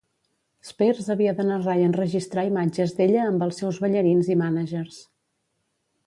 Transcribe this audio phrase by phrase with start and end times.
[0.67, 4.97] Spears havia de narrar i enregistrar imatges d'ella amb els seus ballarins i mànagers.